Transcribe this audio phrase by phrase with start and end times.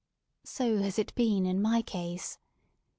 [0.45, 2.39] So has it been in my case.